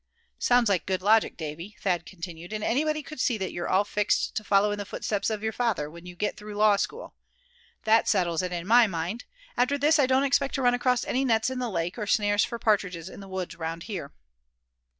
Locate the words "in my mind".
8.51-9.25